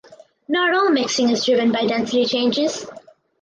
[0.47, 2.87] Not all mixing is driven by density changes.